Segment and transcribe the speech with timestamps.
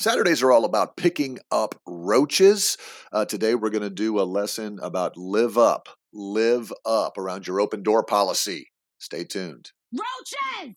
[0.00, 2.78] Saturdays are all about picking up roaches.
[3.12, 7.60] Uh, today we're going to do a lesson about live up, live up around your
[7.60, 8.70] open door policy.
[8.98, 9.72] Stay tuned.
[9.92, 10.76] Roaches!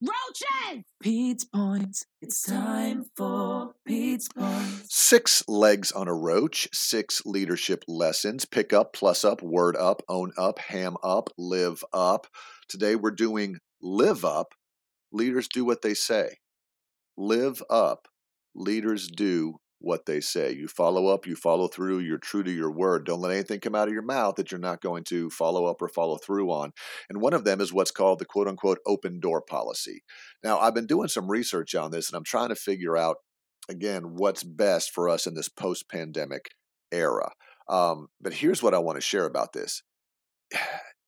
[0.00, 0.82] Roaches!
[0.98, 2.06] Pete's Points.
[2.22, 4.86] It's time for Pete's Points.
[4.88, 8.46] Six legs on a roach, six leadership lessons.
[8.46, 12.28] Pick up, plus up, word up, own up, ham up, live up.
[12.70, 14.54] Today we're doing live up.
[15.12, 16.38] Leaders do what they say.
[17.18, 18.08] Live up.
[18.54, 20.52] Leaders do what they say.
[20.52, 23.04] You follow up, you follow through, you're true to your word.
[23.04, 25.82] Don't let anything come out of your mouth that you're not going to follow up
[25.82, 26.72] or follow through on.
[27.10, 30.02] And one of them is what's called the quote unquote open door policy.
[30.42, 33.16] Now, I've been doing some research on this and I'm trying to figure out,
[33.68, 36.46] again, what's best for us in this post pandemic
[36.90, 37.30] era.
[37.68, 39.82] Um, but here's what I want to share about this.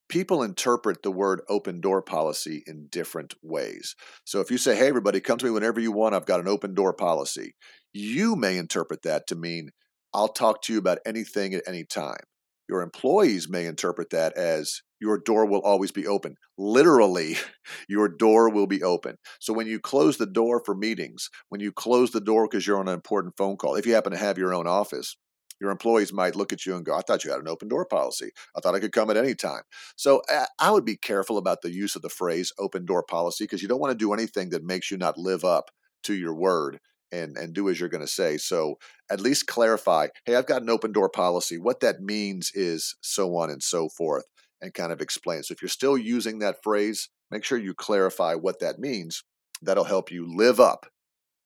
[0.09, 3.97] People interpret the word open door policy in different ways.
[4.25, 6.49] So if you say, hey, everybody, come to me whenever you want, I've got an
[6.49, 7.55] open door policy,
[7.93, 9.71] you may interpret that to mean
[10.15, 12.23] I'll talk to you about anything at any time.
[12.69, 16.37] Your employees may interpret that as your door will always be open.
[16.59, 17.37] Literally,
[17.89, 19.17] your door will be open.
[19.41, 22.79] So when you close the door for meetings, when you close the door because you're
[22.79, 25.17] on an important phone call, if you happen to have your own office,
[25.61, 27.87] your employees might look at you and go, I thought you had an open door
[27.87, 28.31] policy.
[28.57, 29.63] I thought I could come at any time.
[29.97, 33.45] So eh, I would be careful about the use of the phrase open door policy
[33.45, 35.71] because you don't want to do anything that makes you not live up
[36.05, 36.81] to your word
[37.13, 38.37] and, and do as you're going to say.
[38.37, 38.77] So
[39.11, 41.59] at least clarify, hey, I've got an open door policy.
[41.59, 44.25] What that means is so on and so forth
[44.61, 45.43] and kind of explain.
[45.43, 49.23] So if you're still using that phrase, make sure you clarify what that means.
[49.63, 50.87] That'll help you live up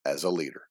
[0.04, 0.69] as a leader.